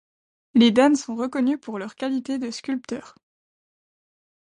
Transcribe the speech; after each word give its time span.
Les 0.55 0.71
Dan 0.71 0.95
sont 0.95 1.13
reconnus 1.13 1.59
pour 1.61 1.77
leurs 1.77 1.93
qualités 1.93 2.39
de 2.39 2.49
sculpteurs. 2.49 3.13